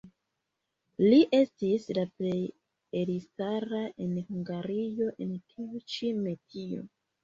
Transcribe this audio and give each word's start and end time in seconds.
Li 1.03 1.19
estis 1.39 1.85
la 1.99 2.07
plej 2.15 2.39
elstara 3.03 3.85
en 4.09 4.19
Hungario 4.33 5.15
en 5.31 5.41
tiu 5.49 5.89
ĉi 5.97 6.17
metio. 6.29 6.91